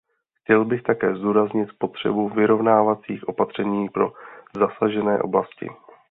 [0.43, 4.13] Chtěl bych také zdůraznit potřebu vyrovnávacích opatření pro
[4.55, 5.69] zasažené oblasti.